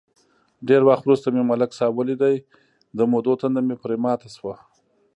[0.67, 2.21] ډېر وخت ورسته مې ملک صاحب ولید،
[2.97, 4.55] د مودو تنده مې پرې ماته شوه.